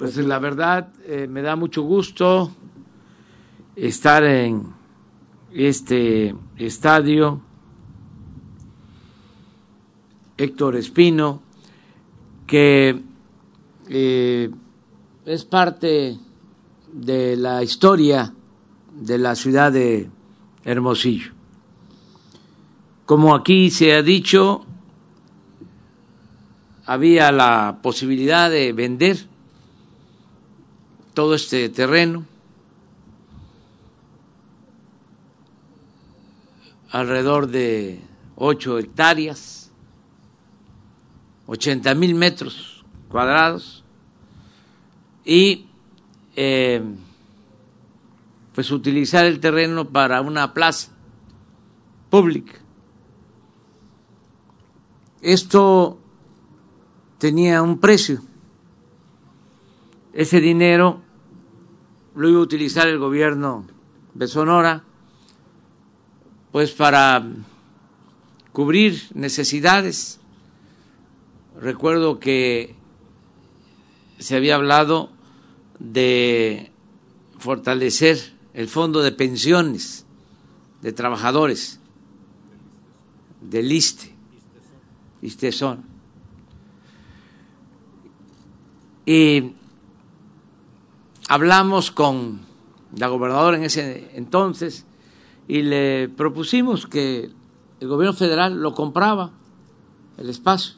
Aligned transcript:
Pues 0.00 0.16
la 0.16 0.38
verdad 0.38 0.88
eh, 1.04 1.26
me 1.28 1.42
da 1.42 1.56
mucho 1.56 1.82
gusto 1.82 2.50
estar 3.76 4.24
en 4.24 4.62
este 5.52 6.34
estadio. 6.56 7.42
Héctor 10.38 10.76
Espino, 10.76 11.42
que 12.46 12.98
eh, 13.90 14.50
es 15.26 15.44
parte 15.44 16.16
de 16.94 17.36
la 17.36 17.62
historia 17.62 18.32
de 18.98 19.18
la 19.18 19.34
ciudad 19.34 19.70
de 19.70 20.08
Hermosillo. 20.64 21.32
Como 23.04 23.34
aquí 23.34 23.68
se 23.70 23.92
ha 23.92 24.02
dicho, 24.02 24.64
había 26.86 27.30
la 27.32 27.80
posibilidad 27.82 28.50
de 28.50 28.72
vender 28.72 29.28
todo 31.20 31.34
este 31.34 31.68
terreno, 31.68 32.24
alrededor 36.90 37.48
de 37.48 38.00
ocho 38.36 38.78
hectáreas, 38.78 39.70
ochenta 41.46 41.94
mil 41.94 42.14
metros 42.14 42.86
cuadrados, 43.10 43.84
y 45.22 45.66
eh, 46.36 46.82
pues 48.54 48.70
utilizar 48.70 49.26
el 49.26 49.40
terreno 49.40 49.90
para 49.90 50.22
una 50.22 50.54
plaza 50.54 50.90
pública. 52.08 52.54
Esto 55.20 56.00
tenía 57.18 57.60
un 57.60 57.78
precio. 57.78 58.22
Ese 60.12 60.40
dinero 60.40 61.02
lo 62.20 62.28
iba 62.28 62.38
a 62.38 62.42
utilizar 62.42 62.86
el 62.86 62.98
gobierno 62.98 63.66
de 64.12 64.28
Sonora, 64.28 64.84
pues 66.52 66.70
para 66.72 67.26
cubrir 68.52 69.04
necesidades. 69.14 70.20
Recuerdo 71.58 72.20
que 72.20 72.74
se 74.18 74.36
había 74.36 74.56
hablado 74.56 75.08
de 75.78 76.70
fortalecer 77.38 78.34
el 78.52 78.68
fondo 78.68 79.00
de 79.00 79.12
pensiones 79.12 80.04
de 80.82 80.92
trabajadores 80.92 81.80
del 83.40 83.72
ISTE, 83.72 84.14
ISTESON. 85.22 85.86
Y 89.06 89.54
hablamos 91.30 91.92
con 91.92 92.40
la 92.96 93.06
gobernadora 93.06 93.56
en 93.56 93.62
ese 93.62 94.10
entonces 94.14 94.84
y 95.46 95.62
le 95.62 96.08
propusimos 96.08 96.88
que 96.88 97.30
el 97.78 97.88
gobierno 97.88 98.16
federal 98.16 98.60
lo 98.60 98.74
compraba, 98.74 99.30
el 100.18 100.28
espacio, 100.28 100.74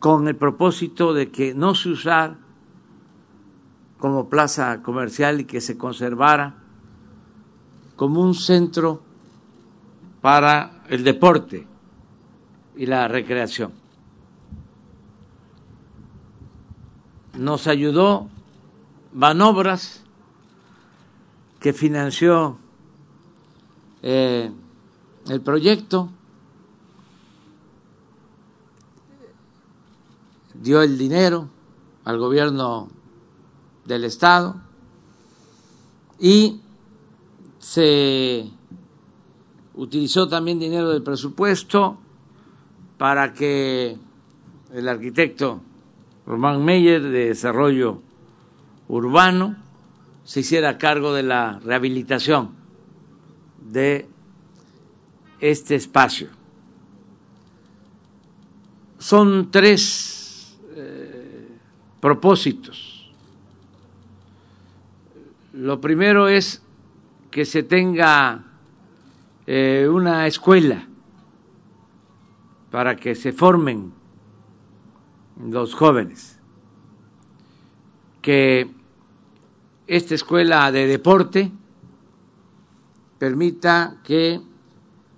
con 0.00 0.26
el 0.26 0.34
propósito 0.34 1.14
de 1.14 1.30
que 1.30 1.54
no 1.54 1.76
se 1.76 1.90
usara 1.90 2.36
como 3.98 4.28
plaza 4.28 4.82
comercial 4.82 5.42
y 5.42 5.44
que 5.44 5.60
se 5.60 5.78
conservara 5.78 6.56
como 7.94 8.20
un 8.20 8.34
centro 8.34 9.02
para 10.20 10.82
el 10.88 11.04
deporte 11.04 11.64
y 12.74 12.86
la 12.86 13.06
recreación. 13.06 13.85
Nos 17.36 17.66
ayudó 17.66 18.28
Banobras, 19.12 20.02
que 21.60 21.72
financió 21.72 22.58
eh, 24.02 24.50
el 25.28 25.40
proyecto, 25.40 26.10
dio 30.54 30.82
el 30.82 30.98
dinero 30.98 31.48
al 32.04 32.18
gobierno 32.18 32.88
del 33.84 34.04
Estado 34.04 34.56
y 36.18 36.60
se 37.58 38.50
utilizó 39.74 40.28
también 40.28 40.58
dinero 40.58 40.90
del 40.90 41.02
presupuesto 41.02 41.98
para 42.98 43.32
que 43.32 43.98
el 44.72 44.88
arquitecto 44.88 45.60
Román 46.26 46.64
Meyer 46.64 47.02
de 47.02 47.28
Desarrollo 47.28 48.02
Urbano 48.88 49.56
se 50.24 50.40
hiciera 50.40 50.76
cargo 50.76 51.14
de 51.14 51.22
la 51.22 51.60
rehabilitación 51.60 52.50
de 53.60 54.08
este 55.38 55.76
espacio. 55.76 56.28
Son 58.98 59.50
tres 59.52 60.58
eh, 60.74 61.48
propósitos. 62.00 63.12
Lo 65.52 65.80
primero 65.80 66.26
es 66.26 66.60
que 67.30 67.44
se 67.44 67.62
tenga 67.62 68.44
eh, 69.46 69.88
una 69.88 70.26
escuela 70.26 70.88
para 72.72 72.96
que 72.96 73.14
se 73.14 73.32
formen 73.32 73.92
los 75.42 75.74
jóvenes, 75.74 76.38
que 78.22 78.70
esta 79.86 80.14
escuela 80.14 80.72
de 80.72 80.86
deporte 80.86 81.52
permita 83.18 83.98
que 84.02 84.40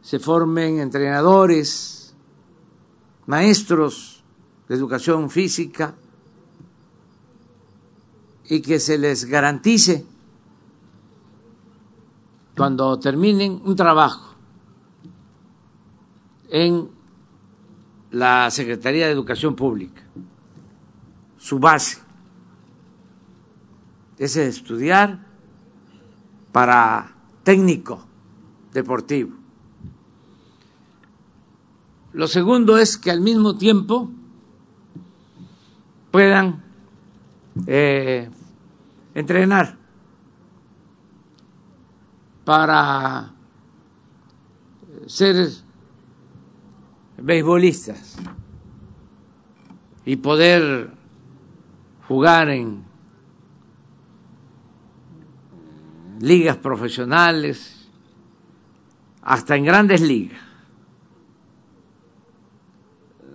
se 0.03 0.19
formen 0.19 0.79
entrenadores, 0.81 2.15
maestros 3.27 4.25
de 4.69 4.75
educación 4.75 5.31
física 5.31 5.95
y 8.49 8.61
que 8.61 8.81
se 8.81 8.99
les 8.99 9.25
garantice 9.25 10.05
cuando 12.56 12.99
terminen 12.99 13.61
un 13.65 13.77
trabajo 13.77 14.35
en 16.50 16.89
la 18.11 18.50
Secretaría 18.50 19.06
de 19.06 19.12
Educación 19.12 19.55
Pública 19.55 20.07
su 21.38 21.59
base 21.59 21.99
es 24.19 24.37
estudiar 24.37 25.25
para 26.53 27.15
técnico 27.44 28.04
deportivo. 28.72 29.37
Lo 32.12 32.26
segundo 32.26 32.78
es 32.78 32.99
que 32.99 33.10
al 33.10 33.21
mismo 33.21 33.56
tiempo 33.56 34.10
puedan 36.10 36.65
eh, 37.66 38.28
entrenar 39.15 39.78
para 42.44 43.32
ser 45.06 45.49
beisbolistas 47.19 48.16
y 50.05 50.16
poder 50.16 50.97
jugar 52.08 52.48
en 52.48 52.84
ligas 56.20 56.56
profesionales, 56.56 57.86
hasta 59.20 59.56
en 59.56 59.64
grandes 59.64 60.00
ligas. 60.00 60.41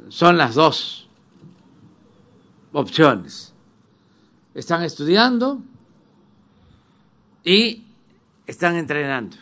Son 0.09 0.37
las 0.37 0.55
dos 0.55 1.07
opciones. 2.71 3.53
Están 4.55 4.83
estudiando 4.83 5.61
y 7.43 7.85
están 8.47 8.75
entrenando. 8.75 9.37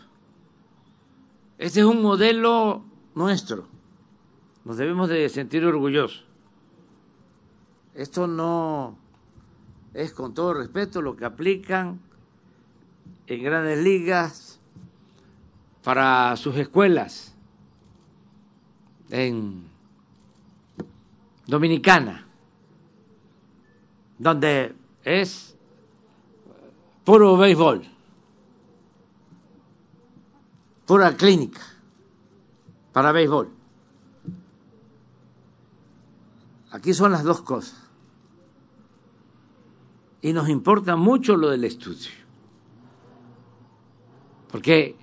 Este 1.58 1.80
es 1.80 1.86
un 1.86 2.02
modelo 2.02 2.84
nuestro. 3.16 3.68
Nos 4.66 4.78
debemos 4.78 5.08
de 5.08 5.28
sentir 5.30 5.64
orgullosos. 5.66 6.26
Esto 7.94 8.28
no 8.28 9.01
es 9.94 10.14
con 10.14 10.34
todo 10.34 10.54
respeto 10.54 11.02
lo 11.02 11.16
que 11.16 11.26
aplican 11.26 12.00
en 13.28 13.44
grandes 13.44 13.84
ligas 13.84 14.60
para 15.84 16.36
sus 16.38 16.56
escuelas 16.58 17.36
en 19.10 19.70
Dominicana, 21.46 22.28
donde 24.18 24.74
es 25.04 25.58
puro 27.04 27.36
béisbol, 27.36 27.84
pura 30.86 31.16
clínica 31.18 31.62
para 32.94 33.12
béisbol. 33.12 33.50
Aquí 36.72 36.94
son 36.94 37.12
las 37.12 37.24
dos 37.24 37.42
cosas 37.42 37.81
y 40.22 40.34
nos 40.34 40.50
importa 40.50 40.96
mucho 40.96 41.36
lo 41.36 41.50
del 41.50 41.64
estudio, 41.64 42.12
porque 44.52 44.96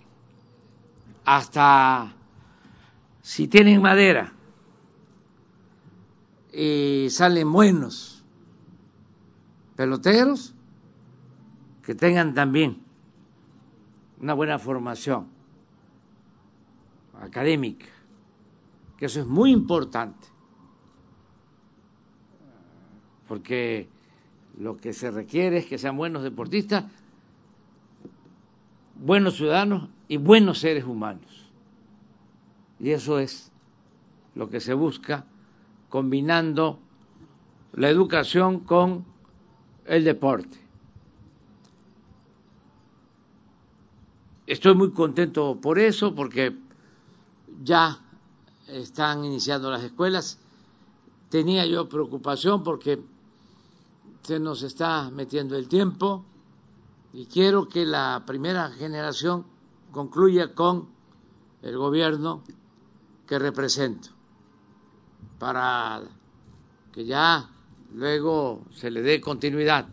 hasta 1.24 2.14
si 3.20 3.48
tienen 3.48 3.82
madera 3.82 4.32
y 6.52 7.08
salen 7.10 7.52
buenos 7.52 8.24
peloteros, 9.76 10.54
que 11.82 11.94
tengan 11.94 12.34
también 12.34 12.82
una 14.20 14.34
buena 14.34 14.58
formación 14.58 15.28
académica, 17.20 17.86
que 18.96 19.06
eso 19.06 19.20
es 19.20 19.26
muy 19.26 19.52
importante, 19.52 20.28
porque 23.26 23.88
lo 24.58 24.76
que 24.76 24.92
se 24.92 25.10
requiere 25.10 25.58
es 25.58 25.66
que 25.66 25.78
sean 25.78 25.96
buenos 25.96 26.22
deportistas, 26.24 26.84
buenos 28.96 29.36
ciudadanos 29.36 29.88
y 30.08 30.16
buenos 30.16 30.58
seres 30.58 30.84
humanos. 30.84 31.46
Y 32.80 32.90
eso 32.90 33.20
es 33.20 33.52
lo 34.34 34.50
que 34.50 34.60
se 34.60 34.74
busca 34.74 35.24
combinando 35.88 36.80
la 37.72 37.88
educación 37.88 38.60
con 38.60 39.04
el 39.86 40.04
deporte. 40.04 40.58
Estoy 44.46 44.74
muy 44.74 44.90
contento 44.90 45.58
por 45.60 45.78
eso, 45.78 46.14
porque 46.14 46.56
ya 47.62 48.00
están 48.66 49.24
iniciando 49.24 49.70
las 49.70 49.84
escuelas. 49.84 50.40
Tenía 51.28 51.64
yo 51.66 51.88
preocupación 51.88 52.62
porque 52.64 53.00
se 54.28 54.38
nos 54.38 54.62
está 54.62 55.10
metiendo 55.10 55.56
el 55.56 55.68
tiempo 55.68 56.22
y 57.14 57.24
quiero 57.24 57.66
que 57.66 57.86
la 57.86 58.24
primera 58.26 58.68
generación 58.68 59.46
concluya 59.90 60.54
con 60.54 60.90
el 61.62 61.78
gobierno 61.78 62.44
que 63.26 63.38
represento 63.38 64.10
para 65.38 66.02
que 66.92 67.06
ya 67.06 67.48
luego 67.94 68.66
se 68.70 68.90
le 68.90 69.00
dé 69.00 69.18
continuidad 69.18 69.88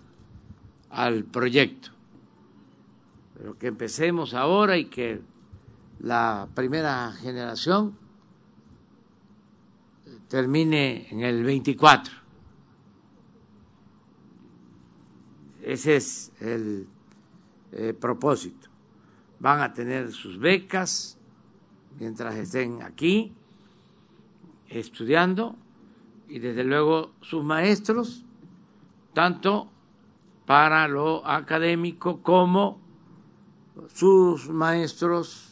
al 0.89 1.23
proyecto. 1.23 1.91
Pero 3.37 3.57
que 3.57 3.67
empecemos 3.67 4.33
ahora 4.33 4.77
y 4.77 4.87
que 4.87 5.21
la 6.01 6.49
primera 6.53 7.13
generación 7.13 7.97
termine 10.27 11.07
en 11.09 11.21
el 11.21 11.41
24. 11.45 12.24
Ese 15.65 15.95
es 15.95 16.31
el 16.41 16.87
eh, 17.71 17.95
propósito. 17.99 18.69
Van 19.39 19.61
a 19.61 19.73
tener 19.73 20.11
sus 20.11 20.37
becas 20.37 21.17
mientras 21.99 22.35
estén 22.35 22.83
aquí 22.83 23.33
estudiando 24.69 25.55
y 26.29 26.37
desde 26.37 26.63
luego 26.63 27.13
sus 27.21 27.43
maestros, 27.43 28.23
tanto 29.15 29.71
para 30.45 30.87
lo 30.87 31.25
académico 31.25 32.21
como 32.21 32.79
sus 33.91 34.47
maestros 34.47 35.49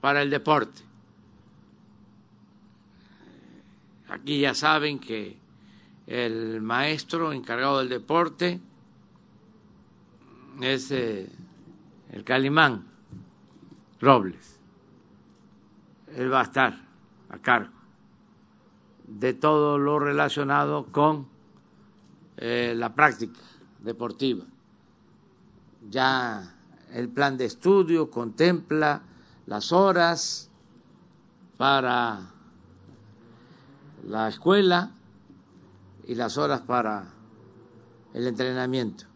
para 0.00 0.22
el 0.22 0.30
deporte. 0.30 0.80
Aquí 4.08 4.40
ya 4.40 4.54
saben 4.54 4.98
que 4.98 5.36
el 6.06 6.62
maestro 6.62 7.34
encargado 7.34 7.80
del 7.80 7.90
deporte 7.90 8.62
es 10.62 10.90
eh, 10.90 11.30
el 12.10 12.24
Calimán 12.24 12.86
Robles. 14.00 14.58
Él 16.14 16.32
va 16.32 16.40
a 16.40 16.44
estar 16.44 16.80
a 17.28 17.38
cargo 17.38 17.80
de 19.06 19.34
todo 19.34 19.78
lo 19.78 19.98
relacionado 19.98 20.86
con 20.86 21.26
eh, 22.36 22.74
la 22.76 22.94
práctica 22.94 23.40
deportiva. 23.80 24.44
Ya 25.88 26.54
el 26.92 27.08
plan 27.08 27.36
de 27.36 27.46
estudio 27.46 28.10
contempla 28.10 29.02
las 29.46 29.72
horas 29.72 30.50
para 31.56 32.30
la 34.06 34.28
escuela 34.28 34.92
y 36.06 36.14
las 36.14 36.38
horas 36.38 36.60
para 36.60 37.06
el 38.14 38.26
entrenamiento. 38.26 39.09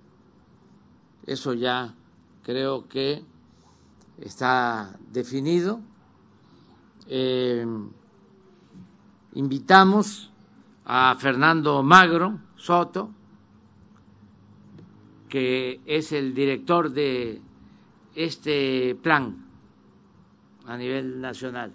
Eso 1.27 1.55
ya 1.55 1.95
creo 2.43 2.87
que 2.87 3.23
está 4.19 4.99
definido. 5.11 5.81
Eh, 7.09 7.67
invitamos 9.35 10.31
a 10.85 11.17
Fernando 11.19 11.83
Magro 11.83 12.41
Soto, 12.57 13.11
que 15.29 15.81
es 15.87 16.13
el 16.13 16.35
director 16.35 16.91
de 16.91 17.41
este 18.15 18.95
plan 19.03 19.47
a 20.67 20.77
nivel 20.77 21.21
nacional. 21.21 21.73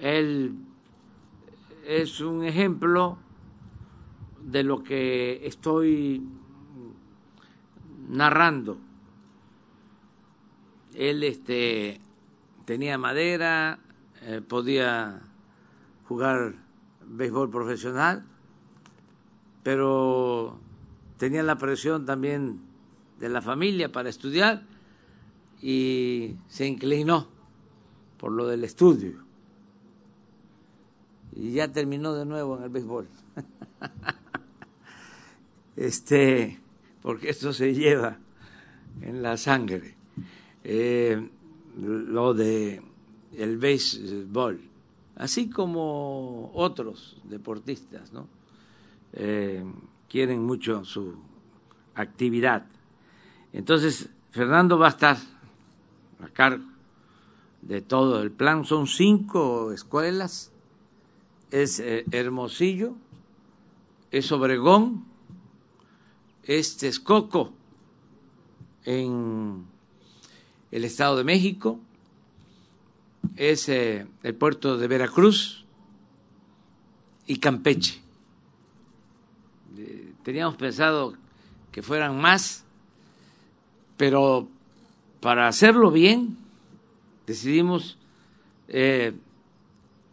Él 0.00 0.54
es 1.84 2.20
un 2.20 2.44
ejemplo 2.44 3.18
de 4.40 4.62
lo 4.62 4.82
que 4.82 5.46
estoy 5.46 6.22
narrando. 8.08 8.78
Él 10.94 11.24
este, 11.24 12.00
tenía 12.64 12.98
madera, 12.98 13.78
eh, 14.22 14.42
podía 14.46 15.22
jugar 16.04 16.54
béisbol 17.06 17.50
profesional, 17.50 18.24
pero 19.62 20.58
tenía 21.16 21.42
la 21.42 21.56
presión 21.56 22.04
también 22.04 22.60
de 23.18 23.28
la 23.28 23.40
familia 23.40 23.90
para 23.90 24.08
estudiar 24.08 24.64
y 25.60 26.36
se 26.48 26.66
inclinó 26.66 27.28
por 28.18 28.32
lo 28.32 28.46
del 28.46 28.64
estudio. 28.64 29.24
Y 31.34 31.52
ya 31.52 31.72
terminó 31.72 32.14
de 32.14 32.26
nuevo 32.26 32.58
en 32.58 32.64
el 32.64 32.68
béisbol. 32.68 33.08
este, 35.76 36.61
porque 37.02 37.28
esto 37.28 37.52
se 37.52 37.74
lleva 37.74 38.18
en 39.00 39.22
la 39.22 39.36
sangre. 39.36 39.94
Eh, 40.64 41.28
lo 41.76 42.34
de 42.34 42.82
el 43.36 43.58
béisbol, 43.58 44.60
así 45.16 45.48
como 45.50 46.50
otros 46.54 47.16
deportistas, 47.24 48.12
¿no? 48.12 48.28
Eh, 49.14 49.64
quieren 50.08 50.42
mucho 50.42 50.84
su 50.84 51.16
actividad. 51.94 52.66
Entonces, 53.52 54.08
Fernando 54.30 54.78
va 54.78 54.86
a 54.86 54.90
estar 54.90 55.16
a 56.22 56.28
cargo 56.28 56.64
de 57.62 57.80
todo 57.80 58.22
el 58.22 58.30
plan. 58.30 58.64
Son 58.64 58.86
cinco 58.86 59.72
escuelas. 59.72 60.52
Es 61.50 61.80
eh, 61.80 62.04
Hermosillo, 62.10 62.94
es 64.10 64.32
Obregón, 64.32 65.04
es 66.44 66.76
Texcoco 66.76 67.52
en 68.84 69.64
el 70.70 70.84
Estado 70.84 71.16
de 71.16 71.24
México, 71.24 71.78
es 73.36 73.68
eh, 73.68 74.06
el 74.22 74.34
puerto 74.34 74.76
de 74.76 74.88
Veracruz 74.88 75.64
y 77.26 77.36
Campeche. 77.36 78.00
Teníamos 80.22 80.56
pensado 80.56 81.14
que 81.72 81.82
fueran 81.82 82.20
más, 82.20 82.64
pero 83.96 84.48
para 85.20 85.48
hacerlo 85.48 85.90
bien, 85.90 86.36
decidimos 87.26 87.98
eh, 88.68 89.12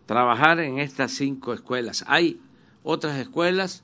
trabajar 0.05 0.59
en 0.59 0.79
estas 0.79 1.11
cinco 1.11 1.53
escuelas. 1.53 2.03
Hay 2.07 2.39
otras 2.83 3.17
escuelas, 3.19 3.83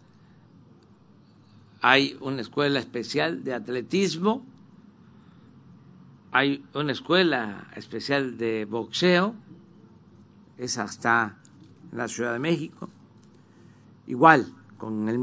hay 1.87 2.17
una 2.19 2.41
escuela 2.41 2.79
especial 2.79 3.43
de 3.43 3.53
atletismo, 3.53 4.43
hay 6.31 6.65
una 6.73 6.91
escuela 6.91 7.67
especial 7.75 8.39
de 8.39 8.65
boxeo, 8.65 9.35
esa 10.57 10.85
está 10.85 11.37
en 11.91 11.99
la 11.99 12.07
Ciudad 12.07 12.33
de 12.33 12.39
México, 12.39 12.89
igual, 14.07 14.51
con 14.79 15.07
el 15.09 15.19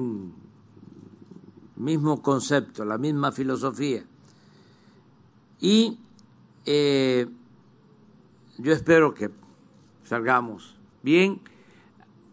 mismo 1.74 2.22
concepto, 2.22 2.84
la 2.84 2.96
misma 2.96 3.32
filosofía. 3.32 4.04
Y 5.58 5.98
eh, 6.64 7.26
yo 8.58 8.72
espero 8.72 9.14
que 9.14 9.30
salgamos 10.04 10.76
bien. 11.02 11.40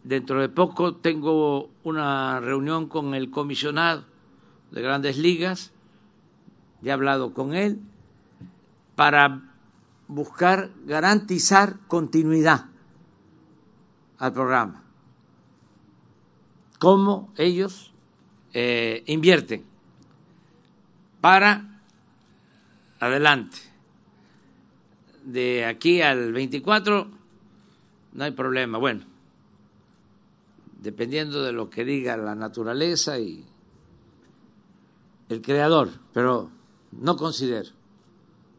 Dentro 0.03 0.39
de 0.39 0.49
poco 0.49 0.97
tengo 0.97 1.71
una 1.83 2.39
reunión 2.39 2.87
con 2.87 3.15
el 3.15 3.31
comisionado 3.31 4.08
de 4.71 4.81
grandes 4.81 5.17
ligas, 5.17 5.71
ya 6.81 6.91
he 6.91 6.93
hablado 6.93 7.33
con 7.33 7.53
él, 7.53 7.79
para 8.95 9.41
buscar 10.07 10.71
garantizar 10.85 11.79
continuidad 11.87 12.65
al 14.17 14.33
programa. 14.33 14.83
Cómo 16.79 17.31
ellos 17.37 17.93
eh, 18.53 19.03
invierten 19.07 19.63
para 21.21 21.81
adelante. 22.99 23.57
De 25.23 25.65
aquí 25.65 26.01
al 26.01 26.33
24 26.33 27.09
no 28.13 28.23
hay 28.23 28.31
problema. 28.31 28.77
Bueno, 28.77 29.05
dependiendo 30.81 31.43
de 31.43 31.51
lo 31.51 31.69
que 31.69 31.85
diga 31.85 32.17
la 32.17 32.35
naturaleza 32.35 33.19
y 33.19 33.45
el 35.29 35.41
creador, 35.41 35.89
pero 36.13 36.49
no 36.91 37.15
considero 37.15 37.69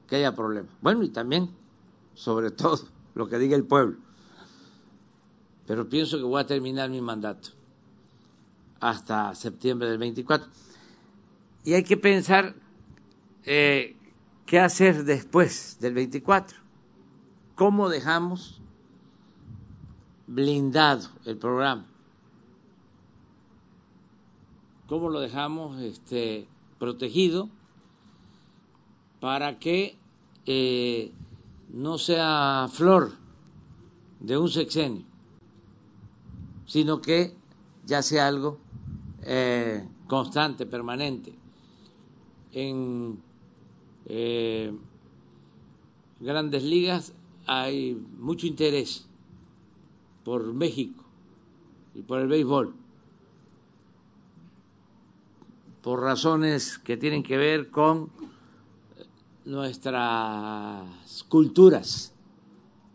que 0.09 0.17
haya 0.17 0.35
problema. 0.35 0.69
Bueno, 0.81 1.03
y 1.03 1.11
también, 1.11 1.51
sobre 2.15 2.51
todo, 2.51 2.81
lo 3.15 3.29
que 3.29 3.39
diga 3.39 3.57
el 3.57 3.65
pueblo. 3.65 3.99
Pero 5.67 5.89
pienso 5.89 6.17
que 6.17 6.25
voy 6.25 6.41
a 6.41 6.47
terminar 6.47 6.91
mi 6.91 7.01
mandato 7.01 7.51
hasta 8.81 9.35
septiembre 9.35 9.89
del 9.89 9.99
24. 9.99 10.49
Y 11.65 11.75
hay 11.75 11.85
que 11.85 11.97
pensar 11.97 12.55
eh, 13.45 13.97
qué 14.47 14.59
hacer 14.59 15.05
después 15.05 15.79
del 15.81 15.95
24. 15.95 16.59
¿Cómo 17.55 17.89
dejamos 17.89 18.61
blindado 20.27 21.09
el 21.25 21.37
programa? 21.37 21.87
¿Cómo 24.89 25.09
lo 25.09 25.21
dejamos 25.21 25.81
este, 25.83 26.49
protegido 26.81 27.49
para 29.21 29.61
que 29.61 29.97
eh, 30.47 31.13
no 31.69 31.99
sea 31.99 32.69
flor 32.73 33.13
de 34.19 34.37
un 34.37 34.49
sexenio, 34.49 35.05
sino 36.67 37.01
que 37.01 37.37
ya 37.87 38.03
sea 38.03 38.27
algo 38.27 38.59
eh, 39.23 39.87
constante, 40.09 40.67
permanente. 40.67 41.35
En 42.53 43.21
eh, 44.07 44.73
grandes 46.19 46.65
ligas 46.65 47.13
hay 47.47 47.95
mucho 48.19 48.47
interés 48.47 49.07
por 50.25 50.53
México 50.55 51.05
y 51.95 52.03
por 52.03 52.21
el 52.21 52.29
béisbol, 52.29 52.75
por 55.83 56.01
razones 56.01 56.79
que 56.79 56.97
tienen 56.97 57.23
que 57.23 57.37
ver 57.37 57.71
con 57.71 58.11
nuestras 59.45 60.85
culturas, 61.29 62.15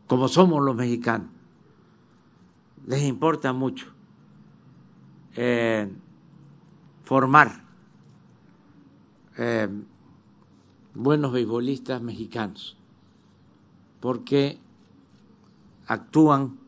como 0.08 0.28
somos 0.28 0.64
los 0.64 0.76
mexicanos. 0.76 1.30
Les 2.86 3.04
importa 3.04 3.52
mucho 3.52 3.88
eh, 5.36 5.92
formar 7.04 7.64
eh, 9.38 9.68
buenos 10.94 11.32
beisbolistas 11.34 12.02
mexicanos, 12.02 12.78
porque 14.00 14.60
actúan 15.88 16.60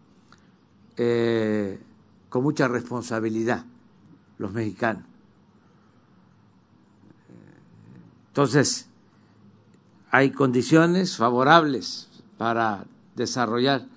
eh, 0.97 1.79
con 2.29 2.43
mucha 2.43 2.67
responsabilidad 2.67 3.65
los 4.39 4.51
mexicanos. 4.51 5.16
Entonces, 8.37 8.87
hay 10.11 10.29
condiciones 10.29 11.17
favorables 11.17 12.07
para 12.37 12.85
desarrollar 13.15 13.87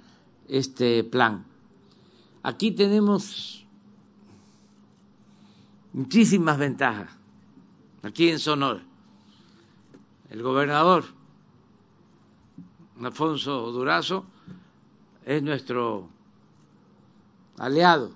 este 0.48 1.04
plan. 1.04 1.44
Aquí 2.42 2.70
tenemos 2.70 3.66
muchísimas 5.92 6.56
ventajas, 6.56 7.10
aquí 8.02 8.30
en 8.30 8.38
Sonora. 8.38 8.82
El 10.30 10.42
gobernador 10.42 11.04
Alfonso 12.98 13.70
Durazo 13.72 14.24
es 15.26 15.42
nuestro 15.42 16.08
aliado, 17.58 18.12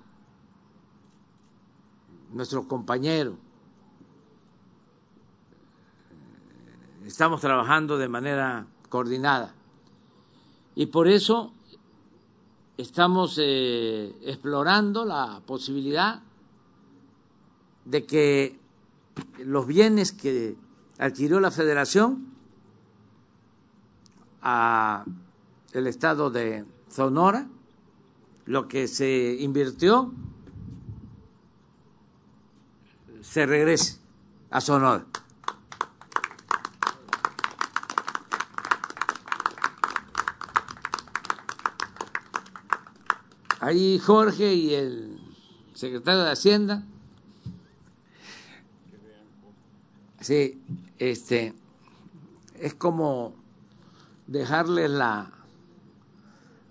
nuestro 2.33 2.67
compañero, 2.67 3.44
estamos 7.05 7.41
trabajando 7.41 7.97
de 7.97 8.07
manera 8.07 8.65
coordinada. 8.89 9.53
Y 10.75 10.87
por 10.87 11.07
eso 11.07 11.53
estamos 12.77 13.39
eh, 13.41 14.13
explorando 14.23 15.05
la 15.05 15.41
posibilidad 15.45 16.21
de 17.85 18.05
que 18.05 18.59
los 19.39 19.67
bienes 19.67 20.11
que 20.11 20.57
adquirió 20.97 21.39
la 21.39 21.51
federación 21.51 22.33
a 24.41 25.05
el 25.73 25.87
estado 25.87 26.29
de 26.29 26.65
Sonora, 26.89 27.47
lo 28.45 28.67
que 28.67 28.87
se 28.87 29.37
invirtió, 29.39 30.11
se 33.21 33.45
regrese 33.45 33.99
a 34.49 34.61
Sonora. 34.61 35.05
Ahí 43.65 43.97
Jorge 43.97 44.53
y 44.53 44.75
el 44.75 45.19
secretario 45.73 46.21
de 46.21 46.31
Hacienda. 46.31 46.83
Sí, 50.19 50.61
este 50.99 51.55
es 52.59 52.75
como 52.75 53.33
dejarle 54.27 54.87
la, 54.87 55.31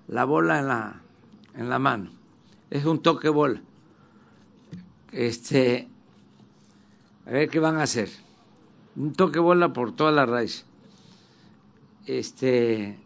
la 0.07 0.25
bola 0.25 0.61
en 0.61 0.69
la, 0.69 1.01
en 1.57 1.69
la 1.69 1.81
mano. 1.81 2.11
Es 2.71 2.85
un 2.85 3.03
toque 3.03 3.29
bola. 3.29 3.61
Este, 5.11 5.89
a 7.27 7.31
ver 7.31 7.49
qué 7.49 7.59
van 7.59 7.77
a 7.77 7.83
hacer. 7.83 8.09
Un 8.95 9.15
toque 9.15 9.41
bola 9.41 9.73
por 9.73 9.97
toda 9.97 10.13
la 10.13 10.27
raíz. 10.27 10.65
Este, 12.07 12.99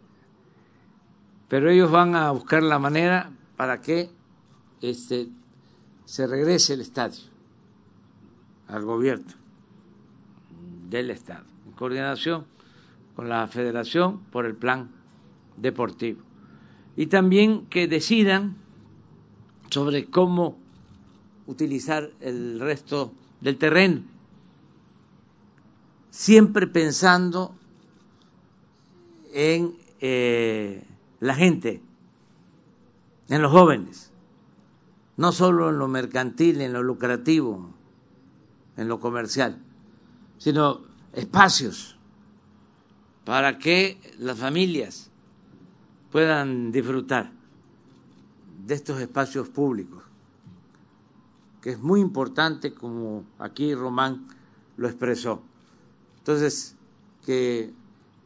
pero 1.47 1.71
ellos 1.71 1.89
van 1.89 2.15
a 2.15 2.29
buscar 2.29 2.61
la 2.61 2.77
manera 2.77 3.31
para 3.59 3.81
que 3.81 4.09
este, 4.81 5.27
se 6.05 6.25
regrese 6.27 6.75
el 6.75 6.79
estadio 6.79 7.25
al 8.69 8.85
gobierno 8.85 9.33
del 10.89 11.09
Estado, 11.11 11.43
en 11.65 11.73
coordinación 11.73 12.45
con 13.17 13.27
la 13.27 13.45
Federación 13.47 14.19
por 14.31 14.45
el 14.45 14.55
plan 14.55 14.91
deportivo. 15.57 16.21
Y 16.95 17.07
también 17.07 17.65
que 17.65 17.89
decidan 17.89 18.55
sobre 19.69 20.05
cómo 20.05 20.57
utilizar 21.45 22.11
el 22.21 22.61
resto 22.61 23.11
del 23.41 23.57
terreno, 23.57 24.03
siempre 26.11 26.65
pensando 26.65 27.53
en 29.33 29.75
eh, 29.99 30.81
la 31.19 31.35
gente 31.35 31.88
en 33.29 33.41
los 33.41 33.51
jóvenes, 33.51 34.11
no 35.17 35.31
solo 35.31 35.69
en 35.69 35.77
lo 35.77 35.87
mercantil, 35.87 36.61
en 36.61 36.73
lo 36.73 36.83
lucrativo, 36.83 37.73
en 38.75 38.87
lo 38.87 38.99
comercial, 38.99 39.61
sino 40.37 40.81
espacios 41.13 41.97
para 43.25 43.59
que 43.59 43.99
las 44.17 44.39
familias 44.39 45.11
puedan 46.11 46.71
disfrutar 46.71 47.31
de 48.65 48.73
estos 48.73 48.99
espacios 48.99 49.49
públicos, 49.49 50.03
que 51.61 51.71
es 51.71 51.79
muy 51.79 52.01
importante 52.01 52.73
como 52.73 53.25
aquí 53.37 53.75
Román 53.75 54.27
lo 54.77 54.87
expresó. 54.87 55.43
Entonces, 56.17 56.75
que 57.25 57.71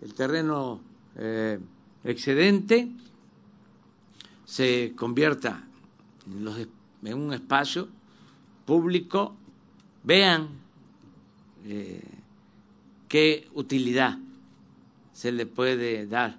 el 0.01 0.13
terreno 0.13 0.79
eh, 1.15 1.59
excedente 2.03 2.95
se 4.53 4.93
convierta 4.95 5.63
en, 6.27 7.13
un 7.15 7.33
espacio 7.33 7.87
público, 8.67 9.35
vean 10.03 10.47
eh, 11.65 12.03
qué 13.07 13.49
utilidad 13.55 14.19
se 15.11 15.31
le 15.31 15.47
puede 15.47 16.05
dar 16.05 16.37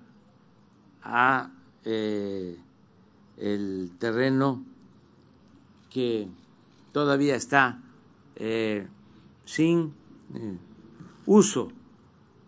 a 1.02 1.50
eh, 1.84 2.56
el 3.36 3.90
terreno 3.98 4.62
que 5.90 6.28
todavía 6.92 7.34
está 7.34 7.82
eh, 8.36 8.86
sin 9.44 9.92
uso 11.26 11.72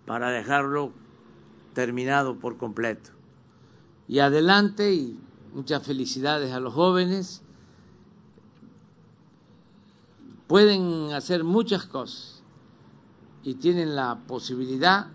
para 0.06 0.30
dejarlo 0.30 0.92
terminado 1.74 2.36
por 2.36 2.56
completo. 2.56 3.10
Y 4.06 4.20
adelante 4.20 4.94
y 4.94 5.18
muchas 5.52 5.82
felicidades 5.82 6.52
a 6.52 6.60
los 6.60 6.74
jóvenes. 6.74 7.42
Pueden 10.46 11.12
hacer 11.12 11.44
muchas 11.44 11.86
cosas 11.86 12.42
y 13.42 13.54
tienen 13.54 13.96
la 13.96 14.18
posibilidad 14.26 15.08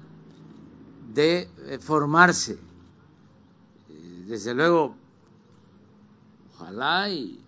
de 1.14 1.50
eh, 1.68 1.80
formarse. 1.80 2.60
Eh, 3.90 4.24
desde 4.28 4.54
luego, 4.54 4.96
ojalá 6.54 7.10
y 7.10 7.40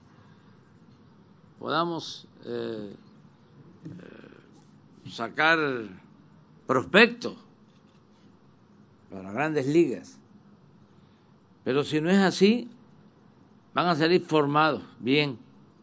podamos 1.60 2.28
eh, 2.46 2.96
sacar 5.10 5.60
prospectos 6.68 7.36
para 9.12 9.32
grandes 9.32 9.68
ligas. 9.68 10.18
Pero 11.63 11.84
si 11.84 12.01
no 12.01 12.10
es 12.10 12.20
así, 12.20 12.70
van 13.74 13.88
a 13.88 13.96
salir 13.96 14.22
formados 14.22 14.84
bien 15.00 15.38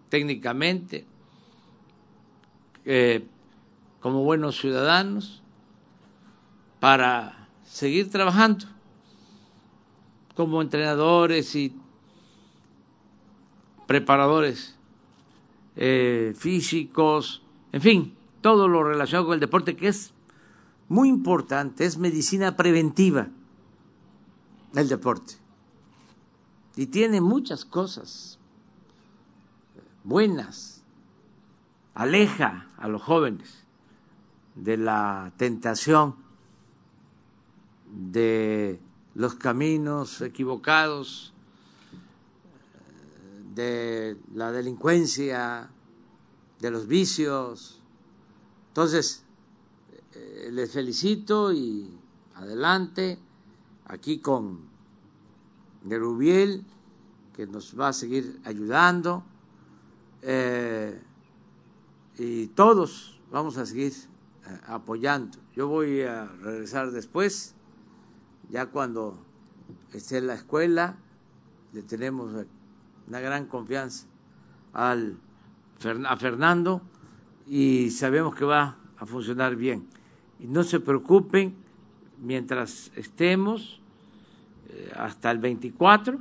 técnicamente, 0.08 1.06
como 4.00 4.24
buenos 4.24 4.58
ciudadanos, 4.58 5.42
para 6.80 7.48
seguir 7.64 8.10
trabajando 8.10 8.66
como 10.34 10.62
entrenadores 10.62 11.54
y 11.54 11.76
preparadores 13.86 14.76
eh, 15.76 16.32
físicos, 16.36 17.42
en 17.72 17.80
fin, 17.80 18.14
todo 18.40 18.68
lo 18.68 18.82
relacionado 18.82 19.26
con 19.26 19.34
el 19.34 19.40
deporte 19.40 19.76
que 19.76 19.88
es 19.88 20.14
muy 20.88 21.08
importante, 21.08 21.84
es 21.84 21.98
medicina 21.98 22.56
preventiva 22.56 23.28
el 24.74 24.88
deporte. 24.88 25.39
Y 26.80 26.86
tiene 26.86 27.20
muchas 27.20 27.66
cosas 27.66 28.38
buenas, 30.02 30.82
aleja 31.92 32.70
a 32.78 32.88
los 32.88 33.02
jóvenes 33.02 33.64
de 34.54 34.78
la 34.78 35.30
tentación 35.36 36.16
de 37.84 38.80
los 39.14 39.34
caminos 39.34 40.22
equivocados, 40.22 41.34
de 43.54 44.16
la 44.32 44.50
delincuencia, 44.50 45.68
de 46.60 46.70
los 46.70 46.86
vicios. 46.86 47.82
Entonces, 48.68 49.22
eh, 50.14 50.48
les 50.50 50.72
felicito 50.72 51.52
y 51.52 51.90
adelante, 52.36 53.18
aquí 53.84 54.20
con 54.20 54.69
Nerubiel, 55.84 56.64
que 57.34 57.46
nos 57.46 57.78
va 57.78 57.88
a 57.88 57.92
seguir 57.92 58.40
ayudando, 58.44 59.22
eh, 60.22 61.00
y 62.18 62.48
todos 62.48 63.20
vamos 63.30 63.56
a 63.56 63.64
seguir 63.64 63.92
eh, 63.92 64.60
apoyando. 64.66 65.38
Yo 65.56 65.68
voy 65.68 66.02
a 66.02 66.26
regresar 66.26 66.90
después 66.90 67.54
ya 68.50 68.66
cuando 68.66 69.16
esté 69.92 70.18
en 70.18 70.26
la 70.26 70.34
escuela, 70.34 70.96
le 71.72 71.82
tenemos 71.82 72.32
una 73.06 73.20
gran 73.20 73.46
confianza 73.46 74.06
al, 74.72 75.16
a 76.06 76.16
Fernando 76.16 76.82
y 77.46 77.90
sabemos 77.90 78.34
que 78.34 78.44
va 78.44 78.76
a 78.98 79.06
funcionar 79.06 79.56
bien. 79.56 79.86
Y 80.40 80.46
no 80.46 80.64
se 80.64 80.80
preocupen, 80.80 81.54
mientras 82.18 82.90
estemos 82.96 83.79
hasta 84.96 85.30
el 85.30 85.38
24, 85.38 86.18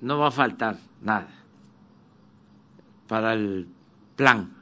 no 0.00 0.18
va 0.18 0.28
a 0.28 0.30
faltar 0.30 0.78
nada 1.00 1.28
para 3.08 3.34
el 3.34 3.68
plan. 4.16 4.52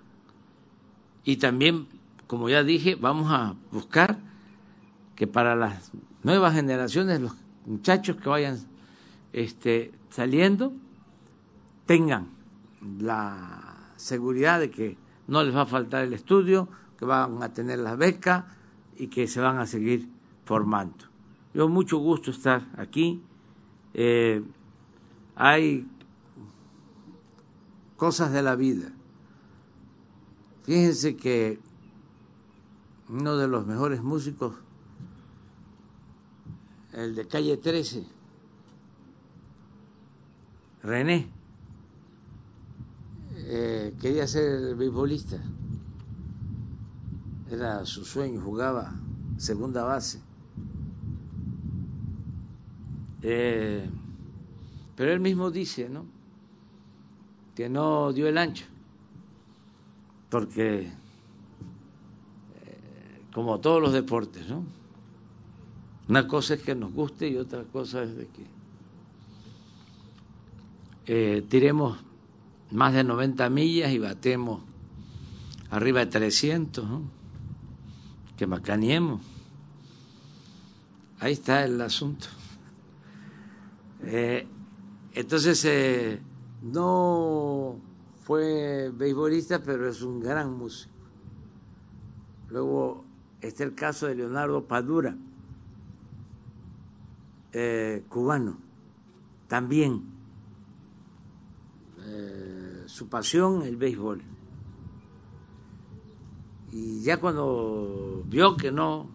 Y 1.24 1.36
también, 1.36 1.86
como 2.26 2.48
ya 2.48 2.62
dije, 2.64 2.96
vamos 2.96 3.30
a 3.30 3.54
buscar 3.70 4.18
que 5.16 5.26
para 5.26 5.54
las 5.54 5.92
nuevas 6.22 6.54
generaciones, 6.54 7.20
los 7.20 7.34
muchachos 7.66 8.16
que 8.16 8.28
vayan 8.28 8.58
este, 9.32 9.92
saliendo, 10.10 10.72
tengan 11.86 12.28
la 12.98 13.92
seguridad 13.96 14.60
de 14.60 14.70
que 14.70 14.96
no 15.28 15.42
les 15.42 15.54
va 15.54 15.62
a 15.62 15.66
faltar 15.66 16.04
el 16.04 16.12
estudio, 16.12 16.68
que 16.98 17.04
van 17.04 17.42
a 17.42 17.52
tener 17.52 17.78
las 17.78 17.96
becas 17.96 18.44
y 18.96 19.08
que 19.08 19.26
se 19.26 19.40
van 19.40 19.58
a 19.58 19.66
seguir 19.66 20.08
formando. 20.44 21.11
Yo 21.54 21.68
mucho 21.68 21.98
gusto 21.98 22.30
estar 22.30 22.66
aquí. 22.76 23.22
Eh, 23.94 24.42
hay 25.36 25.86
cosas 27.96 28.32
de 28.32 28.42
la 28.42 28.56
vida. 28.56 28.92
Fíjense 30.64 31.16
que 31.16 31.60
uno 33.08 33.36
de 33.36 33.48
los 33.48 33.66
mejores 33.66 34.02
músicos 34.02 34.54
el 36.92 37.14
de 37.14 37.26
calle 37.26 37.56
13, 37.56 38.04
René, 40.82 41.30
eh, 43.36 43.94
quería 44.00 44.26
ser 44.26 44.74
beisbolista, 44.76 45.38
era 47.50 47.84
su 47.86 48.04
sueño, 48.04 48.40
jugaba 48.42 48.92
segunda 49.38 49.84
base. 49.84 50.20
Eh, 53.22 53.88
pero 54.96 55.12
él 55.12 55.20
mismo 55.20 55.50
dice, 55.50 55.88
¿no? 55.88 56.04
Que 57.54 57.68
no 57.68 58.12
dio 58.12 58.28
el 58.28 58.38
ancho, 58.38 58.64
porque, 60.30 60.80
eh, 60.80 60.90
como 63.32 63.60
todos 63.60 63.80
los 63.80 63.92
deportes, 63.92 64.48
¿no? 64.48 64.64
Una 66.08 66.26
cosa 66.26 66.54
es 66.54 66.62
que 66.62 66.74
nos 66.74 66.92
guste 66.92 67.28
y 67.28 67.36
otra 67.36 67.62
cosa 67.64 68.02
es 68.02 68.16
de 68.16 68.26
que 68.26 68.44
eh, 71.06 71.42
tiremos 71.48 71.98
más 72.70 72.92
de 72.94 73.04
90 73.04 73.48
millas 73.50 73.92
y 73.92 73.98
batemos 73.98 74.62
arriba 75.70 76.00
de 76.00 76.06
300, 76.06 76.84
que 78.36 78.46
macaniemos. 78.46 79.20
Ahí 81.20 81.32
está 81.32 81.64
el 81.64 81.80
asunto. 81.80 82.26
Eh, 84.04 84.46
entonces, 85.14 85.64
eh, 85.64 86.20
no 86.62 87.78
fue 88.22 88.90
beisbolista, 88.90 89.62
pero 89.62 89.88
es 89.88 90.02
un 90.02 90.20
gran 90.20 90.52
músico. 90.56 90.92
Luego 92.48 93.04
está 93.40 93.64
el 93.64 93.74
caso 93.74 94.06
de 94.06 94.16
Leonardo 94.16 94.66
Padura 94.66 95.16
eh, 97.52 98.04
cubano, 98.08 98.58
también 99.48 100.10
su 102.86 103.08
pasión 103.08 103.62
el 103.62 103.76
béisbol. 103.76 104.22
Y 106.72 107.02
ya 107.02 107.18
cuando 107.18 108.22
vio 108.26 108.56
que 108.56 108.72
no 108.72 109.08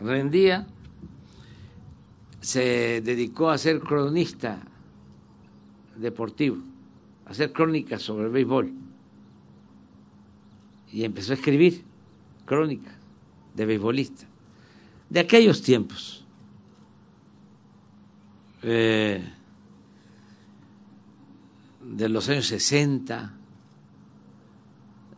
rendía, 0.00 0.66
se 2.42 3.00
dedicó 3.00 3.50
a 3.50 3.56
ser 3.56 3.80
cronista 3.80 4.60
deportivo, 5.96 6.58
a 7.24 7.30
hacer 7.30 7.52
crónicas 7.52 8.02
sobre 8.02 8.26
el 8.26 8.32
béisbol. 8.32 8.72
Y 10.92 11.04
empezó 11.04 11.32
a 11.32 11.36
escribir 11.36 11.84
crónicas 12.44 12.94
de 13.54 13.64
beisbolista, 13.64 14.26
de 15.08 15.20
aquellos 15.20 15.62
tiempos 15.62 16.26
eh, 18.62 19.22
de 21.80 22.08
los 22.08 22.28
años 22.28 22.46
60, 22.48 23.34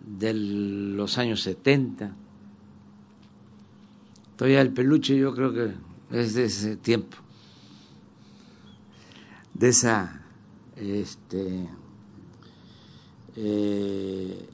de 0.00 0.34
los 0.34 1.16
años 1.16 1.40
70. 1.40 2.14
Todavía 4.36 4.60
el 4.60 4.72
peluche 4.72 5.16
yo 5.16 5.34
creo 5.34 5.52
que 5.54 5.93
es 6.20 6.34
de 6.34 6.44
ese 6.44 6.76
tiempo, 6.76 7.16
de 9.54 9.68
esa 9.68 10.22
este, 10.76 11.68
eh, 13.36 14.48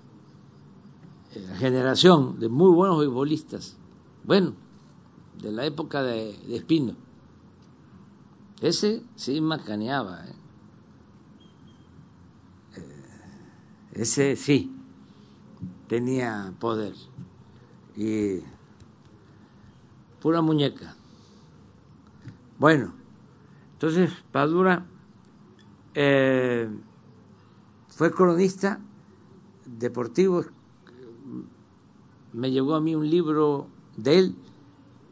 generación 1.59 2.38
de 2.40 2.49
muy 2.49 2.73
buenos 2.73 3.05
futbolistas, 3.05 3.77
bueno, 4.25 4.55
de 5.40 5.53
la 5.53 5.64
época 5.64 6.03
de 6.03 6.31
Espino 6.55 6.96
ese 8.61 9.03
sí 9.16 9.40
macaneaba. 9.40 10.27
¿eh? 10.27 10.35
Eh, 12.77 13.05
ese 13.92 14.37
sí. 14.37 14.70
tenía 15.88 16.55
poder. 16.61 16.94
Y 17.96 18.40
pura 20.20 20.42
muñeca. 20.42 20.94
Bueno, 22.61 22.92
entonces 23.73 24.12
Padura 24.31 24.85
eh, 25.94 26.68
fue 27.88 28.12
cronista 28.12 28.79
deportivo. 29.64 30.44
Me 32.35 32.51
llegó 32.51 32.75
a 32.75 32.83
mí 32.83 32.94
un 32.94 33.09
libro 33.09 33.66
de 33.96 34.18
él 34.18 34.35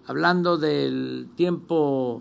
hablando 0.06 0.58
del 0.58 1.30
tiempo 1.36 2.20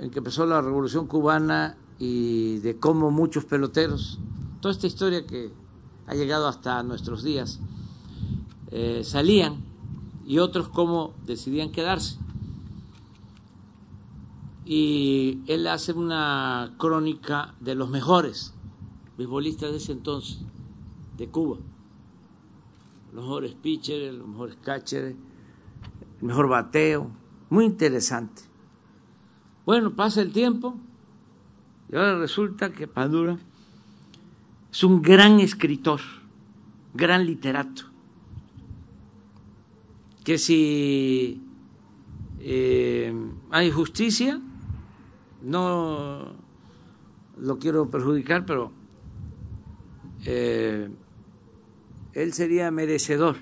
en 0.00 0.10
que 0.10 0.18
empezó 0.18 0.46
la 0.46 0.60
revolución 0.60 1.06
cubana 1.06 1.76
y 2.00 2.58
de 2.58 2.76
cómo 2.76 3.12
muchos 3.12 3.44
peloteros, 3.44 4.18
toda 4.60 4.72
esta 4.72 4.88
historia 4.88 5.24
que 5.24 5.52
ha 6.08 6.14
llegado 6.16 6.48
hasta 6.48 6.82
nuestros 6.82 7.22
días, 7.22 7.60
eh, 8.72 9.02
salían 9.04 9.62
y 10.26 10.40
otros 10.40 10.70
cómo 10.70 11.14
decidían 11.24 11.70
quedarse. 11.70 12.23
Y 14.64 15.40
él 15.46 15.66
hace 15.66 15.92
una 15.92 16.74
crónica 16.78 17.54
de 17.60 17.74
los 17.74 17.90
mejores 17.90 18.54
beisbolistas 19.18 19.70
de 19.70 19.76
ese 19.76 19.92
entonces, 19.92 20.40
de 21.16 21.28
Cuba. 21.28 21.58
Los 23.12 23.24
mejores 23.24 23.54
pitchers, 23.54 24.14
los 24.14 24.26
mejores 24.26 24.56
catchers, 24.56 25.14
el 26.20 26.26
mejor 26.26 26.48
bateo. 26.48 27.10
Muy 27.50 27.66
interesante. 27.66 28.42
Bueno, 29.66 29.94
pasa 29.94 30.22
el 30.22 30.32
tiempo 30.32 30.76
y 31.90 31.96
ahora 31.96 32.18
resulta 32.18 32.72
que 32.72 32.86
Padura 32.86 33.38
es 34.72 34.82
un 34.82 35.02
gran 35.02 35.40
escritor, 35.40 36.00
gran 36.92 37.24
literato, 37.24 37.84
que 40.24 40.36
si 40.38 41.40
eh, 42.40 43.14
hay 43.50 43.70
justicia, 43.70 44.40
no 45.44 46.32
lo 47.38 47.58
quiero 47.58 47.90
perjudicar, 47.90 48.46
pero 48.46 48.72
eh, 50.24 50.88
él 52.12 52.32
sería 52.32 52.70
merecedor 52.70 53.36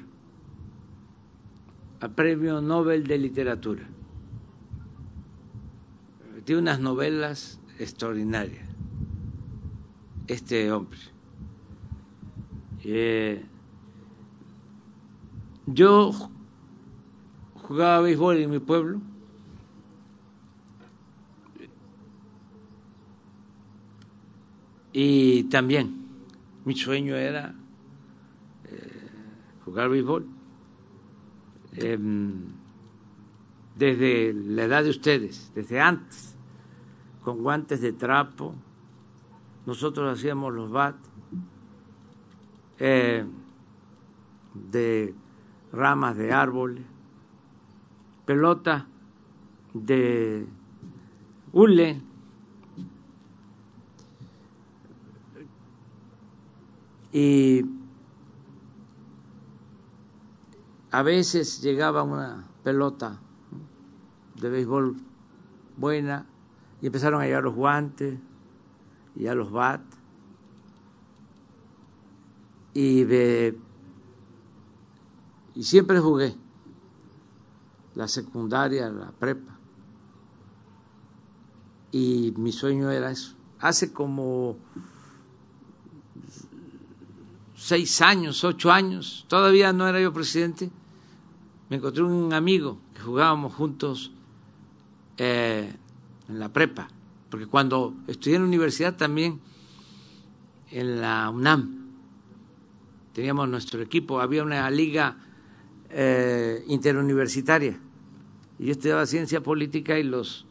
a 2.00 2.08
Premio 2.08 2.60
Nobel 2.60 3.06
de 3.06 3.18
Literatura. 3.18 3.88
Tiene 6.44 6.62
unas 6.62 6.80
novelas 6.80 7.60
extraordinarias, 7.78 8.68
este 10.26 10.72
hombre. 10.72 10.98
Eh, 12.82 13.44
yo 15.66 16.10
jugaba 17.54 18.00
béisbol 18.00 18.38
en 18.38 18.50
mi 18.50 18.58
pueblo. 18.58 19.00
Y 24.92 25.44
también 25.44 26.06
mi 26.64 26.74
sueño 26.74 27.16
era 27.16 27.54
eh, 28.64 29.10
jugar 29.64 29.88
béisbol. 29.88 30.26
Em, 31.74 32.52
desde 33.76 34.34
la 34.34 34.64
edad 34.64 34.84
de 34.84 34.90
ustedes, 34.90 35.50
desde 35.54 35.80
antes, 35.80 36.36
con 37.24 37.42
guantes 37.42 37.80
de 37.80 37.92
trapo, 37.92 38.54
nosotros 39.64 40.18
hacíamos 40.18 40.52
los 40.52 40.70
bat 40.70 40.96
eh, 42.78 43.24
de 44.54 45.14
ramas 45.72 46.16
de 46.16 46.32
árboles, 46.32 46.84
pelota 48.26 48.86
de 49.72 50.46
hule, 51.52 52.00
y 57.12 57.64
a 60.90 61.02
veces 61.02 61.60
llegaba 61.60 62.02
una 62.02 62.48
pelota 62.64 63.20
de 64.40 64.48
béisbol 64.48 64.96
buena 65.76 66.26
y 66.80 66.86
empezaron 66.86 67.20
a 67.20 67.24
llegar 67.24 67.44
los 67.44 67.54
guantes 67.54 68.18
y 69.14 69.26
a 69.26 69.34
los 69.34 69.52
bat 69.52 69.82
y, 72.74 73.04
y 75.54 75.62
siempre 75.62 76.00
jugué 76.00 76.34
la 77.94 78.08
secundaria, 78.08 78.88
la 78.90 79.12
prepa 79.12 79.52
y 81.92 82.32
mi 82.38 82.52
sueño 82.52 82.90
era 82.90 83.10
eso. 83.10 83.36
Hace 83.60 83.92
como 83.92 84.56
seis 87.72 88.02
años, 88.02 88.44
ocho 88.44 88.70
años, 88.70 89.24
todavía 89.28 89.72
no 89.72 89.88
era 89.88 89.98
yo 89.98 90.12
presidente, 90.12 90.70
me 91.70 91.76
encontré 91.76 92.02
un 92.02 92.30
amigo 92.34 92.78
que 92.92 93.00
jugábamos 93.00 93.54
juntos 93.54 94.12
eh, 95.16 95.72
en 96.28 96.38
la 96.38 96.50
prepa, 96.50 96.88
porque 97.30 97.46
cuando 97.46 97.94
estudié 98.08 98.36
en 98.36 98.42
la 98.42 98.48
universidad 98.48 98.94
también, 98.94 99.40
en 100.70 101.00
la 101.00 101.30
UNAM, 101.30 101.86
teníamos 103.14 103.48
nuestro 103.48 103.80
equipo, 103.80 104.20
había 104.20 104.42
una 104.42 104.70
liga 104.70 105.16
eh, 105.88 106.62
interuniversitaria, 106.68 107.80
y 108.58 108.66
yo 108.66 108.72
estudiaba 108.72 109.06
ciencia 109.06 109.42
política 109.42 109.98
y 109.98 110.02
los 110.02 110.44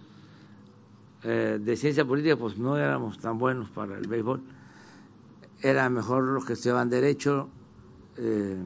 eh, 1.21 1.59
de 1.61 1.77
ciencia 1.77 2.03
política 2.03 2.35
pues 2.35 2.57
no 2.57 2.77
éramos 2.77 3.19
tan 3.19 3.37
buenos 3.37 3.69
para 3.69 3.95
el 3.95 4.07
béisbol 4.07 4.41
era 5.61 5.89
mejor 5.89 6.23
los 6.23 6.45
que 6.45 6.53
estudiaban 6.53 6.89
derecho, 6.89 7.49
eh, 8.17 8.57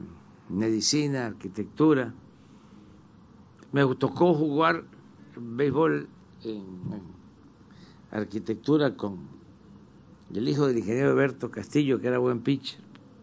medicina, 0.48 1.26
arquitectura. 1.26 2.14
Me 3.72 3.82
tocó 3.96 4.34
jugar 4.34 4.84
béisbol 5.36 6.08
en, 6.44 7.16
arquitectura 8.10 8.96
con 8.96 9.18
el 10.32 10.48
hijo 10.48 10.66
del 10.66 10.78
ingeniero 10.78 11.10
Eberto 11.10 11.50
Castillo, 11.50 12.00
que 12.00 12.08
era 12.08 12.18
buen 12.18 12.40
pitcher. 12.40 12.80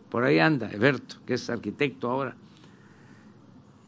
Por 0.10 0.24
ahí 0.24 0.40
anda, 0.40 0.72
Eberto, 0.72 1.18
que 1.26 1.34
es 1.34 1.50
arquitecto 1.50 2.10
ahora. 2.10 2.36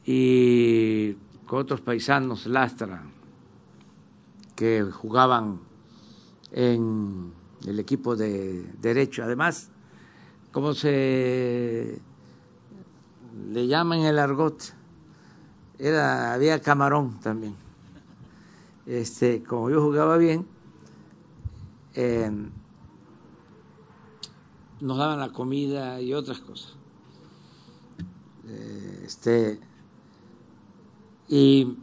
Y 0.03 1.13
con 1.45 1.59
otros 1.59 1.81
paisanos, 1.81 2.47
Lastra, 2.47 3.03
que 4.55 4.83
jugaban 4.83 5.59
en 6.51 7.31
el 7.67 7.79
equipo 7.79 8.15
de 8.15 8.63
derecho. 8.81 9.23
Además, 9.23 9.71
como 10.55 10.73
se 10.73 11.99
le 13.51 13.67
llama 13.67 13.97
en 13.97 14.05
el 14.05 14.17
argot, 14.17 14.73
era, 15.77 16.33
había 16.33 16.61
camarón 16.61 17.19
también. 17.19 17.53
Este, 18.85 19.43
como 19.43 19.69
yo 19.69 19.81
jugaba 19.81 20.15
bien, 20.15 20.47
eh, 21.93 22.31
nos 24.79 24.97
daban 24.97 25.19
la 25.19 25.33
comida 25.33 25.99
y 25.99 26.13
otras 26.13 26.39
cosas. 26.39 26.71
Este, 29.03 29.59
y 31.27 31.75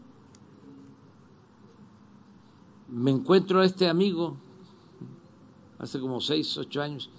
me 2.88 3.10
encuentro 3.10 3.60
a 3.60 3.66
este 3.66 3.86
amigo 3.86 4.38
hace 5.78 6.00
como 6.00 6.22
seis, 6.22 6.56
ocho 6.56 6.80
años, 6.80 7.10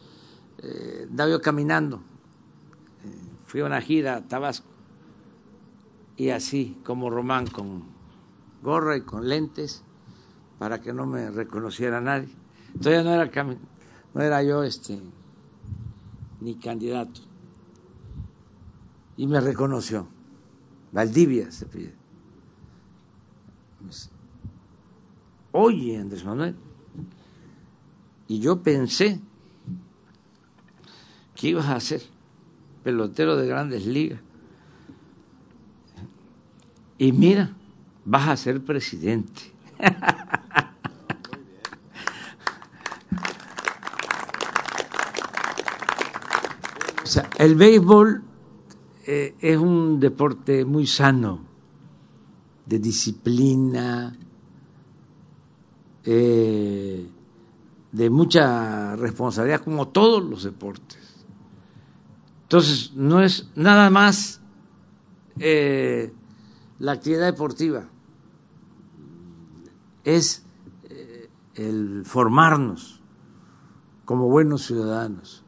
eh, 0.64 1.08
yo 1.18 1.42
caminando, 1.42 1.98
eh, 1.98 3.30
fui 3.46 3.62
a 3.62 3.66
una 3.66 3.82
gira 3.82 4.16
a 4.16 4.28
Tabasco 4.28 4.68
y 6.16 6.30
así 6.30 6.78
como 6.86 7.10
Román 7.10 7.48
con 7.48 7.84
gorra 8.62 8.96
y 8.96 9.02
con 9.02 9.28
lentes 9.28 9.84
para 10.60 10.80
que 10.80 10.94
no 10.94 11.06
me 11.06 11.30
reconociera 11.30 12.00
nadie. 12.00 12.30
Todavía 12.82 13.04
no 13.04 13.22
era 13.22 13.58
no 14.14 14.22
era 14.22 14.44
yo 14.44 14.64
este 14.64 15.00
ni 16.40 16.56
candidato. 16.56 17.22
Y 19.18 19.28
me 19.28 19.40
reconoció. 19.40 20.08
Valdivia 20.92 21.52
se 21.52 21.66
pide. 21.66 21.94
Oye, 25.52 25.98
Andrés 25.98 26.26
Manuel. 26.26 26.56
Y 28.28 28.40
yo 28.40 28.62
pensé 28.62 29.20
¿Qué 31.44 31.50
ibas 31.50 31.66
a 31.66 31.76
hacer? 31.76 32.02
Pelotero 32.86 33.36
de 33.36 33.46
grandes 33.46 33.86
ligas. 33.86 34.22
Y 36.98 37.12
mira, 37.12 37.54
vas 38.06 38.30
a 38.30 38.38
ser 38.38 38.64
presidente. 38.64 39.42
el 47.40 47.56
béisbol 47.56 48.24
eh, 49.06 49.36
es 49.42 49.58
un 49.58 50.00
deporte 50.00 50.64
muy 50.64 50.88
sano, 50.88 51.42
de 52.66 52.80
disciplina, 52.80 54.16
eh, 56.06 57.06
de 57.92 58.10
mucha 58.10 58.96
responsabilidad, 58.96 59.60
como 59.60 59.90
todos 59.90 60.24
los 60.24 60.44
deportes. 60.44 61.03
Entonces, 62.54 62.92
no 62.94 63.20
es 63.20 63.50
nada 63.56 63.90
más 63.90 64.40
eh, 65.40 66.14
la 66.78 66.92
actividad 66.92 67.26
deportiva, 67.26 67.90
es 70.04 70.46
el 71.56 72.04
formarnos 72.06 73.02
como 74.06 74.30
buenos 74.30 74.68
ciudadanos, 74.68 75.44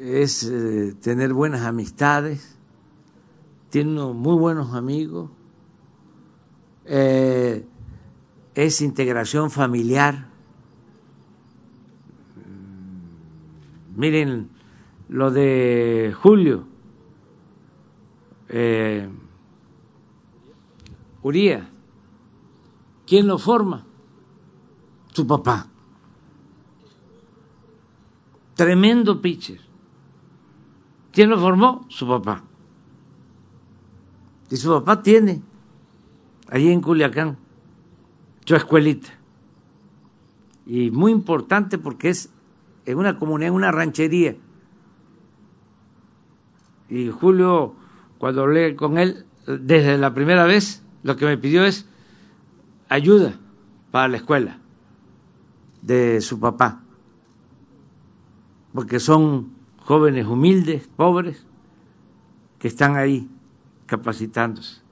es 0.00 0.42
eh, 0.42 0.96
tener 1.00 1.32
buenas 1.32 1.60
amistades, 1.60 2.58
tiene 3.70 4.02
muy 4.02 4.36
buenos 4.36 4.74
amigos, 4.74 5.30
eh, 6.86 7.64
es 8.56 8.80
integración 8.80 9.52
familiar. 9.52 10.26
Miren 13.94 14.55
lo 15.08 15.30
de 15.30 16.14
Julio, 16.20 16.64
eh, 18.48 19.08
Uría, 21.26 21.68
¿quién 23.04 23.26
lo 23.26 23.36
forma? 23.36 23.84
Su 25.12 25.26
papá. 25.26 25.66
Tremendo 28.54 29.20
pitcher. 29.20 29.58
¿Quién 31.10 31.30
lo 31.30 31.40
formó? 31.40 31.84
Su 31.88 32.06
papá. 32.06 32.44
Y 34.50 34.56
su 34.56 34.70
papá 34.70 35.02
tiene, 35.02 35.42
allí 36.48 36.70
en 36.70 36.80
Culiacán, 36.80 37.38
su 38.44 38.54
escuelita. 38.54 39.18
Y 40.64 40.92
muy 40.92 41.10
importante 41.10 41.76
porque 41.76 42.10
es 42.10 42.30
en 42.84 42.98
una 42.98 43.18
comunidad, 43.18 43.48
en 43.48 43.54
una 43.54 43.72
ranchería. 43.72 44.36
Y 46.88 47.10
Julio, 47.10 47.74
cuando 48.18 48.42
hablé 48.42 48.76
con 48.76 48.98
él, 48.98 49.24
desde 49.46 49.98
la 49.98 50.14
primera 50.14 50.44
vez, 50.44 50.82
lo 51.02 51.16
que 51.16 51.26
me 51.26 51.38
pidió 51.38 51.64
es 51.64 51.86
ayuda 52.88 53.34
para 53.90 54.08
la 54.08 54.16
escuela 54.16 54.58
de 55.82 56.20
su 56.20 56.40
papá, 56.40 56.82
porque 58.72 58.98
son 58.98 59.50
jóvenes 59.78 60.26
humildes, 60.26 60.88
pobres, 60.96 61.46
que 62.58 62.68
están 62.68 62.96
ahí 62.96 63.28
capacitándose. 63.86 64.82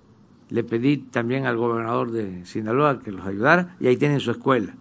Le 0.51 0.63
pedí 0.63 0.99
también 0.99 1.47
al 1.47 1.57
gobernador 1.57 2.13
de 2.13 2.45
Sinaloa 2.47 3.01
que 3.01 3.11
los 3.11 3.27
ayudara 3.27 3.77
y 3.81 3.89
ahí 3.89 3.97
tienen 3.97 4.21
su 4.21 4.31
escuela. 4.31 4.75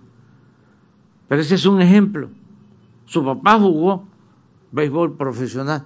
Pero 1.28 1.42
ese 1.42 1.56
es 1.56 1.66
un 1.66 1.82
ejemplo. 1.82 2.30
Su 3.06 3.26
papá 3.26 3.58
jugó 3.60 4.06
béisbol 4.72 5.18
profesional, 5.18 5.86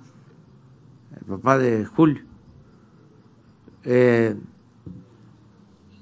el 1.20 1.26
papá 1.26 1.58
de 1.58 1.86
Julio. 1.86 2.24
Eh, 3.84 4.36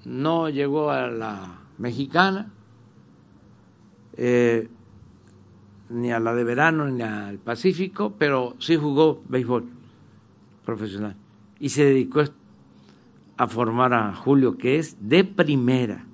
no 0.05 0.49
llegó 0.49 0.91
a 0.91 1.07
la 1.07 1.59
mexicana, 1.77 2.51
eh, 4.13 4.69
ni 5.89 6.11
a 6.11 6.19
la 6.19 6.33
de 6.33 6.43
verano 6.43 6.89
ni 6.89 7.01
al 7.01 7.37
Pacífico, 7.37 8.15
pero 8.17 8.55
sí 8.59 8.75
jugó 8.75 9.23
béisbol 9.27 9.65
profesional 10.65 11.15
y 11.59 11.69
se 11.69 11.85
dedicó 11.85 12.23
a 13.37 13.47
formar 13.47 13.93
a 13.93 14.13
Julio, 14.15 14.57
que 14.57 14.79
es 14.79 14.97
de 14.99 15.23
primera. 15.23 16.05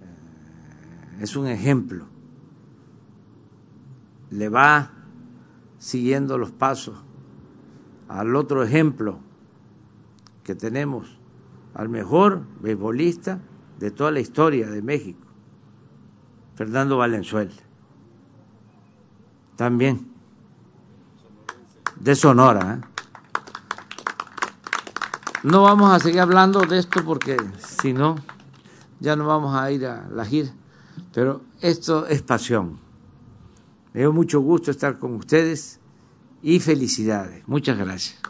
Eh, 0.00 1.22
es 1.22 1.36
un 1.36 1.46
ejemplo. 1.46 2.06
Le 4.30 4.48
va 4.48 4.92
siguiendo 5.78 6.38
los 6.38 6.52
pasos 6.52 6.96
al 8.12 8.36
otro 8.36 8.62
ejemplo 8.62 9.18
que 10.44 10.54
tenemos, 10.54 11.16
al 11.74 11.88
mejor 11.88 12.42
beisbolista 12.60 13.40
de 13.78 13.90
toda 13.90 14.10
la 14.10 14.20
historia 14.20 14.68
de 14.68 14.82
México, 14.82 15.26
Fernando 16.54 16.98
Valenzuela 16.98 17.52
también, 19.56 20.12
de 22.00 22.14
Sonora. 22.14 22.80
¿eh? 22.80 22.86
No 25.44 25.62
vamos 25.62 25.90
a 25.92 25.98
seguir 25.98 26.20
hablando 26.20 26.60
de 26.60 26.78
esto 26.78 27.02
porque 27.04 27.36
si 27.58 27.94
no, 27.94 28.16
ya 29.00 29.16
no 29.16 29.26
vamos 29.26 29.56
a 29.56 29.70
ir 29.70 29.86
a 29.86 30.06
la 30.08 30.26
gira, 30.26 30.50
pero 31.14 31.40
esto 31.60 32.06
es 32.06 32.20
pasión. 32.20 32.78
Me 33.94 34.00
dio 34.00 34.12
mucho 34.12 34.40
gusto 34.40 34.70
estar 34.70 34.98
con 34.98 35.14
ustedes 35.14 35.80
y 36.42 36.60
felicidades. 36.60 37.46
Muchas 37.46 37.78
gracias. 37.78 38.20